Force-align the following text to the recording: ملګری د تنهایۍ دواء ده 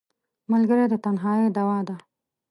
ملګری 0.51 0.85
د 0.89 0.95
تنهایۍ 1.03 1.47
دواء 1.55 1.81
ده 1.87 1.95